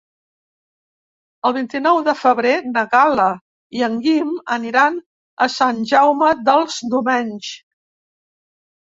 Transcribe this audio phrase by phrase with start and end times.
[1.47, 3.27] El vint-i-nou de febrer na Gal·la
[3.79, 4.97] i en Guim aniran
[5.47, 7.51] a Sant Jaume dels Domenys.